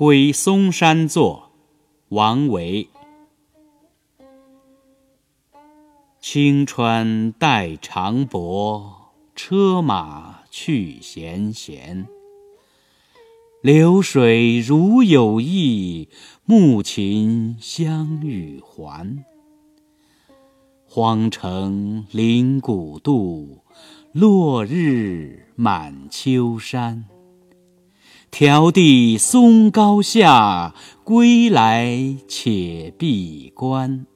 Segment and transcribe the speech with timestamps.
[0.00, 1.50] 归嵩山作，
[2.08, 2.88] 王维。
[6.18, 12.08] 青川带长柏，车马去闲闲。
[13.60, 16.08] 流水如有意，
[16.46, 19.22] 暮琴相与还。
[20.86, 23.58] 荒城临古渡，
[24.12, 27.04] 落日满秋山。
[28.30, 34.06] 迢递松高下，归来且闭关。